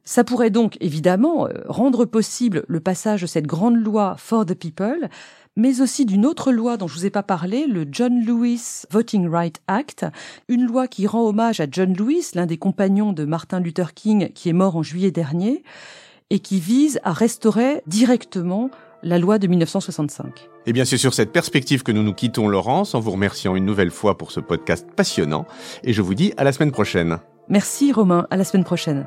Ça 0.05 0.23
pourrait 0.23 0.51
donc 0.51 0.77
évidemment 0.81 1.47
euh, 1.47 1.53
rendre 1.67 2.05
possible 2.05 2.65
le 2.69 2.81
passage 2.81 3.23
de 3.23 3.27
cette 3.27 3.47
grande 3.47 3.77
loi 3.77 4.17
for 4.19 4.45
the 4.45 4.55
people, 4.55 5.09
mais 5.57 5.81
aussi 5.81 6.05
d'une 6.05 6.27
autre 6.27 6.53
loi 6.53 6.77
dont 6.77 6.87
je 6.87 6.95
vous 6.95 7.07
ai 7.07 7.11
pas 7.11 7.23
parlé, 7.23 7.67
le 7.67 7.87
John 7.91 8.25
Lewis 8.25 8.83
Voting 8.91 9.29
Right 9.29 9.61
Act, 9.67 10.05
une 10.49 10.67
loi 10.67 10.89
qui 10.89 11.07
rend 11.07 11.27
hommage 11.27 11.61
à 11.61 11.67
John 11.71 11.95
Lewis, 11.95 12.33
l'un 12.35 12.47
des 12.47 12.59
compagnons 12.59 13.13
de 13.13 13.25
Martin 13.25 13.61
Luther 13.61 13.95
King 13.95 14.31
qui 14.35 14.49
est 14.49 14.55
mort 14.55 14.77
en 14.77 14.83
juillet 14.83 15.11
dernier, 15.11 15.63
et 16.31 16.41
qui 16.41 16.61
vise 16.61 17.01
à 17.05 17.13
restaurer 17.13 17.83
directement 17.87 18.71
la 19.03 19.19
loi 19.19 19.39
de 19.39 19.47
1965. 19.47 20.49
Eh 20.67 20.73
bien, 20.73 20.85
c'est 20.85 20.97
sur 20.97 21.13
cette 21.13 21.31
perspective 21.31 21.83
que 21.83 21.93
nous 21.93 22.03
nous 22.03 22.15
quittons, 22.15 22.49
Laurence, 22.49 22.95
en 22.95 23.01
vous 23.01 23.11
remerciant 23.11 23.55
une 23.55 23.67
nouvelle 23.67 23.91
fois 23.91 24.17
pour 24.17 24.33
ce 24.33 24.41
podcast 24.41 24.87
passionnant. 24.97 25.47
Et 25.83 25.93
je 25.93 26.01
vous 26.01 26.15
dis 26.15 26.33
à 26.39 26.45
la 26.45 26.53
semaine 26.53 26.73
prochaine. 26.73 27.19
Merci 27.49 27.93
Romain, 27.93 28.27
à 28.31 28.37
la 28.37 28.45
semaine 28.45 28.65
prochaine. 28.65 29.07